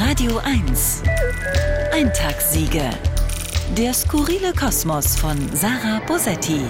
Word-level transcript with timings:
Radio 0.00 0.38
1. 0.44 1.02
Eintagssiege. 1.92 2.88
Der 3.76 3.92
skurrile 3.92 4.52
Kosmos 4.52 5.16
von 5.16 5.36
Sarah 5.52 6.00
Bosetti. 6.06 6.60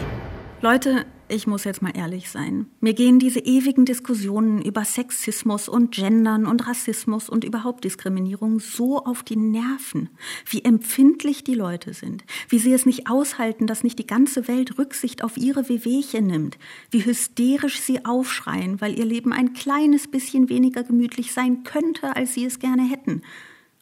Leute, 0.62 1.04
ich 1.30 1.46
muss 1.46 1.64
jetzt 1.64 1.82
mal 1.82 1.96
ehrlich 1.96 2.30
sein. 2.30 2.66
Mir 2.80 2.94
gehen 2.94 3.18
diese 3.18 3.40
ewigen 3.40 3.84
Diskussionen 3.84 4.62
über 4.62 4.84
Sexismus 4.84 5.68
und 5.68 5.94
Gendern 5.94 6.46
und 6.46 6.66
Rassismus 6.66 7.28
und 7.28 7.44
überhaupt 7.44 7.84
Diskriminierung 7.84 8.60
so 8.60 9.04
auf 9.04 9.22
die 9.22 9.36
Nerven. 9.36 10.10
Wie 10.48 10.64
empfindlich 10.64 11.44
die 11.44 11.54
Leute 11.54 11.94
sind. 11.94 12.24
Wie 12.48 12.58
sie 12.58 12.72
es 12.72 12.86
nicht 12.86 13.08
aushalten, 13.08 13.66
dass 13.66 13.84
nicht 13.84 13.98
die 13.98 14.06
ganze 14.06 14.48
Welt 14.48 14.78
Rücksicht 14.78 15.22
auf 15.22 15.36
ihre 15.36 15.68
Wehwehchen 15.68 16.26
nimmt. 16.26 16.58
Wie 16.90 17.04
hysterisch 17.04 17.80
sie 17.80 18.04
aufschreien, 18.04 18.80
weil 18.80 18.98
ihr 18.98 19.04
Leben 19.04 19.32
ein 19.32 19.52
kleines 19.52 20.08
bisschen 20.08 20.48
weniger 20.48 20.82
gemütlich 20.82 21.32
sein 21.32 21.62
könnte, 21.64 22.16
als 22.16 22.34
sie 22.34 22.44
es 22.44 22.58
gerne 22.58 22.88
hätten. 22.88 23.22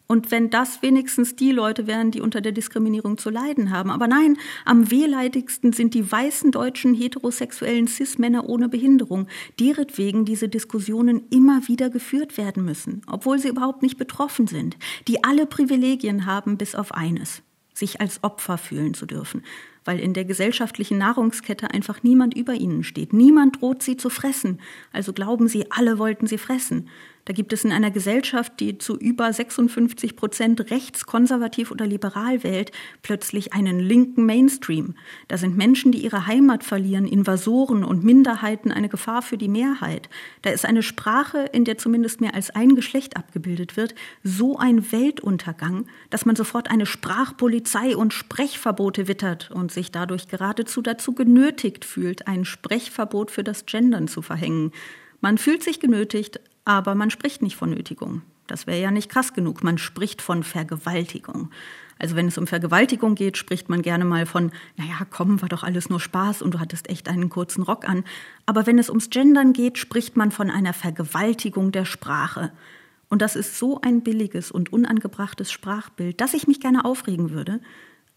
Und 0.07 0.31
wenn 0.31 0.51
das 0.51 0.83
wenigstens 0.83 1.35
die 1.35 1.51
Leute 1.51 1.87
wären, 1.87 2.11
die 2.11 2.21
unter 2.21 2.41
der 2.41 2.53
Diskriminierung 2.53 3.19
zu 3.19 3.31
leiden 3.31 3.71
haben. 3.71 3.91
Aber 3.91 4.07
nein, 4.07 4.37
am 4.65 4.91
wehleidigsten 4.91 5.73
sind 5.73 5.95
die 5.95 6.11
weißen 6.11 6.53
deutschen 6.53 6.95
heterosexuellen 6.95 7.89
Cis-Männer 7.89 8.49
ohne 8.49 8.69
Behinderung, 8.69 9.27
deretwegen 9.59 10.25
diese 10.25 10.49
Diskussionen 10.49 11.25
immer 11.31 11.67
wieder 11.67 11.91
geführt 11.91 12.39
werden 12.39 12.65
müssen, 12.65 13.03
obwohl 13.09 13.39
sie 13.39 13.49
überhaupt 13.49 13.83
nicht 13.83 13.99
betroffen 13.99 14.47
sind, 14.47 14.77
die 15.09 15.25
alle 15.25 15.47
Privilegien 15.47 16.27
haben 16.27 16.57
bis 16.57 16.75
auf 16.75 16.93
eines, 16.93 17.43
sich 17.75 18.01
als 18.01 18.23
Opfer 18.23 18.59
fühlen 18.59 18.95
zu 18.95 19.07
dürfen, 19.07 19.43
weil 19.85 19.99
in 19.99 20.15
der 20.15 20.25
gesellschaftlichen 20.25 20.99
Nahrungskette 20.99 21.73
einfach 21.73 22.03
niemand 22.05 22.37
über 22.37 22.55
ihnen 22.55 22.85
steht. 22.85 23.13
Niemand 23.13 23.61
droht 23.61 23.83
sie 23.83 23.97
zu 23.97 24.09
fressen, 24.09 24.61
also 24.93 25.13
glauben 25.13 25.49
sie, 25.49 25.71
alle 25.71 25.99
wollten 25.99 26.27
sie 26.27 26.39
fressen. 26.39 26.89
Da 27.27 27.33
gibt 27.33 27.53
es 27.53 27.65
in 27.65 27.73
einer 27.73 27.91
Gesellschaft, 27.91 28.61
die 28.61 28.79
zu 28.79 28.97
über 28.97 29.31
56 29.33 30.15
Prozent 30.15 30.71
rechtskonservativ 30.71 31.73
oder 31.73 31.85
liberal 31.85 32.45
wählt, 32.45 32.71
plötzlich 33.03 33.53
einen 33.53 33.81
linken 33.81 34.25
Mainstream. 34.27 34.95
Da 35.27 35.37
sind 35.37 35.57
Menschen, 35.57 35.91
die 35.91 36.05
ihre 36.05 36.29
Heimat 36.29 36.63
verlieren, 36.63 37.05
Invasoren 37.05 37.83
und 37.83 38.05
Minderheiten 38.05 38.71
eine 38.71 38.89
Gefahr 38.89 39.23
für 39.23 39.37
die 39.37 39.49
Mehrheit. 39.49 40.09
Da 40.43 40.51
ist 40.51 40.65
eine 40.65 40.85
Sprache, 40.85 41.51
in 41.53 41.65
der 41.65 41.79
zumindest 41.79 42.21
mehr 42.21 42.35
als 42.35 42.51
ein 42.51 42.77
Geschlecht 42.77 43.17
abgebildet 43.17 43.77
wird, 43.77 43.97
so 44.23 44.57
ein 44.57 44.93
Weltuntergang, 44.93 45.87
dass 46.11 46.27
man 46.27 46.37
sofort 46.37 46.71
eine 46.71 46.87
Sprachpolizei 46.87 47.97
und 47.97 48.15
Sprechverbote 48.15 49.09
wittert 49.09 49.51
und 49.51 49.73
sich 49.73 49.91
dadurch 49.91 50.29
geradezu 50.29 50.81
dazu 50.81 51.13
genötigt 51.13 51.85
fühlt, 51.85 52.29
ein 52.29 52.45
Sprechverbot 52.45 53.33
für 53.33 53.43
das 53.43 53.67
Gendern 53.67 54.07
zu 54.07 54.23
verhängen. 54.23 54.71
Man 55.21 55.39
fühlt 55.39 55.65
sich 55.65 55.81
genötigt, 55.81 56.39
aber 56.67 56.95
man 56.95 57.11
spricht 57.11 57.41
nicht 57.41 57.57
von 57.57 57.71
Nötigung. 57.71 58.21
Das 58.47 58.67
wäre 58.67 58.81
ja 58.81 58.91
nicht 58.91 59.09
krass 59.09 59.33
genug. 59.33 59.65
Man 59.65 59.79
spricht 59.79 60.21
von 60.21 60.43
Vergewaltigung. 60.43 61.51
Also 61.99 62.15
wenn 62.15 62.29
es 62.29 62.37
um 62.37 62.47
Vergewaltigung 62.47 63.15
geht, 63.15 63.39
spricht 63.39 63.71
man 63.71 63.81
gerne 63.81 64.05
mal 64.05 64.27
von, 64.27 64.53
naja, 64.77 65.07
komm, 65.09 65.41
war 65.41 65.49
doch 65.49 65.63
alles 65.63 65.89
nur 65.89 66.01
Spaß 66.01 66.43
und 66.43 66.53
du 66.53 66.61
hattest 66.61 66.91
echt 66.91 67.09
einen 67.09 67.31
kurzen 67.31 67.63
Rock 67.63 67.89
an. 67.89 68.05
Aber 68.45 68.67
wenn 68.67 68.79
es 68.79 68.91
ums 68.91 69.09
Gendern 69.09 69.53
geht, 69.53 69.79
spricht 69.79 70.17
man 70.17 70.31
von 70.31 70.51
einer 70.51 70.75
Vergewaltigung 70.75 71.73
der 71.73 71.87
Sprache. 71.87 72.53
Und 73.09 73.23
das 73.23 73.37
ist 73.37 73.59
so 73.59 73.81
ein 73.81 74.03
billiges 74.03 74.51
und 74.51 74.73
unangebrachtes 74.73 75.51
Sprachbild, 75.51 76.21
dass 76.21 76.35
ich 76.35 76.49
mich 76.49 76.61
gerne 76.61 76.85
aufregen 76.85 77.31
würde. 77.31 77.61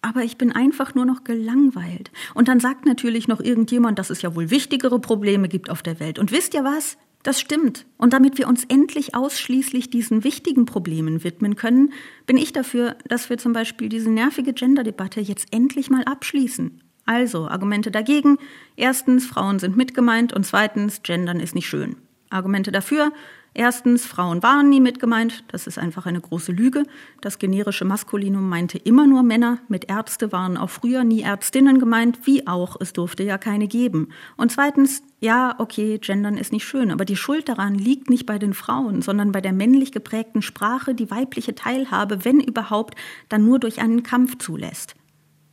Aber 0.02 0.24
ich 0.24 0.38
bin 0.38 0.52
einfach 0.52 0.96
nur 0.96 1.06
noch 1.06 1.24
gelangweilt. 1.24 2.12
Und 2.34 2.48
dann 2.48 2.60
sagt 2.60 2.86
natürlich 2.86 3.28
noch 3.28 3.42
irgendjemand, 3.42 4.00
dass 4.00 4.10
es 4.10 4.22
ja 4.22 4.36
wohl 4.36 4.50
wichtigere 4.50 5.00
Probleme 5.00 5.50
gibt 5.50 5.70
auf 5.70 5.82
der 5.82 6.00
Welt. 6.00 6.20
Und 6.20 6.32
wisst 6.32 6.54
ihr 6.54 6.64
was? 6.64 6.98
Das 7.24 7.40
stimmt. 7.40 7.86
Und 7.98 8.14
damit 8.14 8.38
wir 8.38 8.48
uns 8.48 8.64
endlich 8.64 9.14
ausschließlich 9.14 9.90
diesen 9.90 10.24
wichtigen 10.24 10.66
Problemen 10.66 11.24
widmen 11.24 11.58
können, 11.58 11.92
bin 12.26 12.38
ich 12.38 12.54
dafür, 12.54 12.96
dass 13.08 13.30
wir 13.30 13.38
zum 13.38 13.52
Beispiel 13.52 13.90
diese 13.90 14.10
nervige 14.10 14.54
Gender-Debatte 14.54 15.20
jetzt 15.20 15.54
endlich 15.54 15.90
mal 15.90 16.06
abschließen. 16.06 16.82
Also, 17.06 17.48
Argumente 17.48 17.92
dagegen. 17.92 18.38
Erstens, 18.78 19.26
Frauen 19.26 19.60
sind 19.60 19.76
mitgemeint 19.76 20.32
und 20.32 20.46
zweitens, 20.46 21.02
Gendern 21.04 21.42
ist 21.42 21.56
nicht 21.56 21.68
schön. 21.68 21.98
Argumente 22.30 22.72
dafür, 22.72 23.12
Erstens, 23.56 24.06
Frauen 24.06 24.44
waren 24.44 24.70
nie 24.70 24.80
mitgemeint, 24.80 25.44
das 25.48 25.66
ist 25.66 25.80
einfach 25.80 26.06
eine 26.06 26.22
große 26.22 26.52
Lüge. 26.52 26.84
Das 27.20 27.40
generische 27.40 27.84
Maskulinum 27.84 28.48
meinte 28.48 28.78
immer 28.78 29.08
nur 29.08 29.24
Männer, 29.24 29.58
mit 29.68 29.90
Ärzte 29.90 30.32
waren 30.32 30.56
auch 30.56 30.70
früher 30.70 31.04
nie 31.04 31.24
Ärztinnen 31.24 31.80
gemeint, 31.80 32.20
wie 32.26 32.46
auch, 32.48 32.78
es 32.80 32.94
durfte 32.94 33.24
ja 33.24 33.38
keine 33.40 33.68
geben. 33.68 34.10
Und 34.38 34.52
zweitens, 34.52 35.02
ja, 35.20 35.56
okay, 35.58 35.98
gendern 35.98 36.38
ist 36.38 36.54
nicht 36.54 36.66
schön, 36.66 36.92
aber 36.92 37.06
die 37.06 37.16
Schuld 37.16 37.50
daran 37.50 37.74
liegt 37.74 38.10
nicht 38.10 38.28
bei 38.28 38.38
den 38.38 38.54
Frauen, 38.54 39.02
sondern 39.02 39.32
bei 39.32 39.42
der 39.42 39.54
männlich 39.54 39.92
geprägten 39.92 40.44
Sprache, 40.44 40.94
die 40.94 41.10
weibliche 41.10 41.56
Teilhabe, 41.56 42.24
wenn 42.24 42.40
überhaupt, 42.40 42.96
dann 43.30 43.46
nur 43.46 43.58
durch 43.58 43.82
einen 43.82 44.04
Kampf 44.04 44.38
zulässt. 44.38 44.96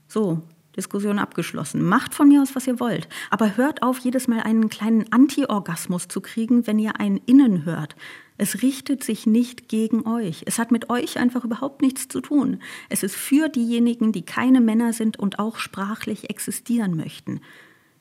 So, 0.06 0.42
Diskussion 0.76 1.19
abgeschlossen. 1.19 1.82
Macht 1.82 2.14
von 2.14 2.28
mir 2.28 2.42
aus, 2.42 2.54
was 2.54 2.66
ihr 2.66 2.78
wollt. 2.81 3.09
Aber 3.31 3.56
hört 3.56 3.82
auf, 3.82 3.98
jedes 3.98 4.28
Mal 4.28 4.41
einen 4.41 4.69
kleinen 4.69 5.10
Anti-Orgasmus 5.12 6.09
zu 6.09 6.20
kriegen, 6.20 6.66
wenn 6.66 6.78
ihr 6.78 7.00
einen 7.00 7.20
Innen 7.26 7.64
hört. 7.64 7.97
Es 8.38 8.62
richtet 8.62 9.03
sich 9.03 9.26
nicht 9.26 9.69
gegen 9.69 10.06
euch. 10.06 10.42
Es 10.47 10.59
hat 10.59 10.70
mit 10.70 10.91
euch 10.91 11.19
einfach 11.19 11.44
überhaupt 11.44 11.81
nichts 11.81 12.09
zu 12.09 12.20
tun. 12.20 12.60
Es 12.91 13.03
ist 13.03 13.16
für 13.16 13.48
diejenigen, 13.48 14.12
die 14.12 14.22
keine 14.22 14.60
Männer 14.60 14.92
sind 14.92 15.19
und 15.19 15.38
auch 15.38 15.59
sprachlich 15.59 16.28
existieren 16.28 16.97
möchten. 16.97 17.41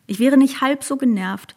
Ich 0.07 0.19
wäre 0.19 0.37
nicht 0.37 0.61
halb 0.61 0.83
so 0.83 0.97
genervt, 0.97 1.55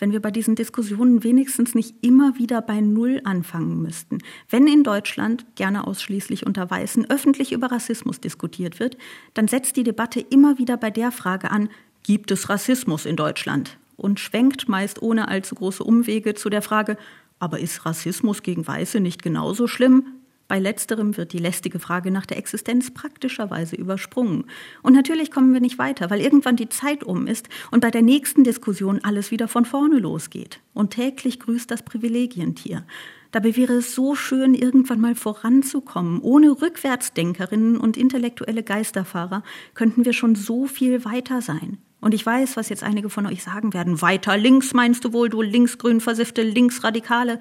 wenn 0.00 0.10
wir 0.10 0.20
bei 0.20 0.32
diesen 0.32 0.56
Diskussionen 0.56 1.22
wenigstens 1.22 1.74
nicht 1.74 1.94
immer 2.00 2.36
wieder 2.36 2.60
bei 2.62 2.80
Null 2.80 3.20
anfangen 3.24 3.80
müssten. 3.80 4.18
Wenn 4.48 4.66
in 4.66 4.82
Deutschland, 4.82 5.46
gerne 5.54 5.86
ausschließlich 5.86 6.46
unter 6.46 6.68
Weißen, 6.68 7.08
öffentlich 7.08 7.52
über 7.52 7.70
Rassismus 7.70 8.20
diskutiert 8.20 8.80
wird, 8.80 8.96
dann 9.34 9.46
setzt 9.46 9.76
die 9.76 9.84
Debatte 9.84 10.20
immer 10.20 10.58
wieder 10.58 10.76
bei 10.76 10.90
der 10.90 11.12
Frage 11.12 11.50
an, 11.50 11.68
gibt 12.02 12.30
es 12.32 12.48
Rassismus 12.48 13.06
in 13.06 13.16
Deutschland? 13.16 13.78
Und 13.96 14.18
schwenkt 14.18 14.68
meist 14.68 15.02
ohne 15.02 15.28
allzu 15.28 15.54
große 15.54 15.84
Umwege 15.84 16.34
zu 16.34 16.48
der 16.48 16.62
Frage, 16.62 16.96
aber 17.38 17.60
ist 17.60 17.84
Rassismus 17.84 18.42
gegen 18.42 18.66
Weiße 18.66 19.00
nicht 19.00 19.22
genauso 19.22 19.66
schlimm? 19.66 20.19
Bei 20.50 20.58
letzterem 20.58 21.16
wird 21.16 21.32
die 21.32 21.38
lästige 21.38 21.78
Frage 21.78 22.10
nach 22.10 22.26
der 22.26 22.36
Existenz 22.36 22.90
praktischerweise 22.90 23.76
übersprungen. 23.76 24.46
Und 24.82 24.94
natürlich 24.94 25.30
kommen 25.30 25.52
wir 25.52 25.60
nicht 25.60 25.78
weiter, 25.78 26.10
weil 26.10 26.20
irgendwann 26.20 26.56
die 26.56 26.68
Zeit 26.68 27.04
um 27.04 27.28
ist 27.28 27.48
und 27.70 27.78
bei 27.78 27.92
der 27.92 28.02
nächsten 28.02 28.42
Diskussion 28.42 28.98
alles 29.04 29.30
wieder 29.30 29.46
von 29.46 29.64
vorne 29.64 30.00
losgeht. 30.00 30.58
Und 30.74 30.90
täglich 30.90 31.38
grüßt 31.38 31.70
das 31.70 31.84
Privilegientier. 31.84 32.84
Dabei 33.30 33.54
wäre 33.56 33.74
es 33.74 33.94
so 33.94 34.16
schön, 34.16 34.54
irgendwann 34.54 35.00
mal 35.00 35.14
voranzukommen. 35.14 36.20
Ohne 36.20 36.50
Rückwärtsdenkerinnen 36.50 37.76
und 37.76 37.96
intellektuelle 37.96 38.64
Geisterfahrer 38.64 39.44
könnten 39.74 40.04
wir 40.04 40.12
schon 40.12 40.34
so 40.34 40.66
viel 40.66 41.04
weiter 41.04 41.42
sein. 41.42 41.78
Und 42.00 42.12
ich 42.12 42.26
weiß, 42.26 42.56
was 42.56 42.70
jetzt 42.70 42.82
einige 42.82 43.08
von 43.08 43.24
euch 43.26 43.44
sagen 43.44 43.72
werden. 43.72 44.02
Weiter 44.02 44.36
links 44.36 44.74
meinst 44.74 45.04
du 45.04 45.12
wohl, 45.12 45.28
du 45.28 45.42
linksgrün 45.42 46.00
versiffte 46.00 46.42
Linksradikale. 46.42 47.38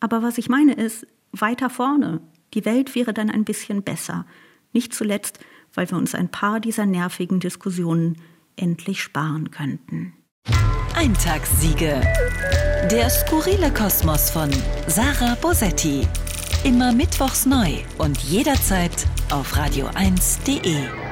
Aber 0.00 0.24
was 0.24 0.36
ich 0.36 0.48
meine 0.48 0.72
ist, 0.72 1.06
weiter 1.32 1.70
vorne. 1.70 2.20
Die 2.54 2.64
Welt 2.64 2.94
wäre 2.94 3.12
dann 3.12 3.30
ein 3.30 3.44
bisschen 3.44 3.82
besser. 3.82 4.26
Nicht 4.72 4.94
zuletzt, 4.94 5.40
weil 5.74 5.90
wir 5.90 5.98
uns 5.98 6.14
ein 6.14 6.30
paar 6.30 6.60
dieser 6.60 6.86
nervigen 6.86 7.40
Diskussionen 7.40 8.16
endlich 8.56 9.02
sparen 9.02 9.50
könnten. 9.50 10.14
Eintagssiege. 10.94 12.02
Der 12.90 13.08
skurrile 13.10 13.72
Kosmos 13.72 14.30
von 14.30 14.50
Sarah 14.86 15.36
Bosetti. 15.36 16.06
Immer 16.64 16.92
mittwochs 16.92 17.46
neu 17.46 17.78
und 17.98 18.18
jederzeit 18.18 19.06
auf 19.30 19.54
radio1.de. 19.54 21.09